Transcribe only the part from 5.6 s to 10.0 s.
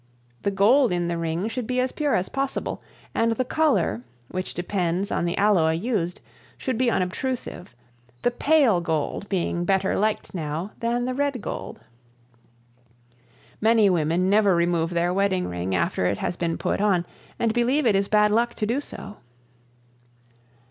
used, should be unobtrusive, the pale gold being better